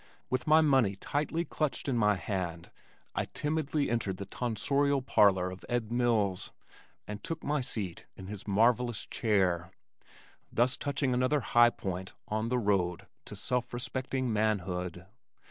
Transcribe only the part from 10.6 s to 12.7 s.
touching another high point on the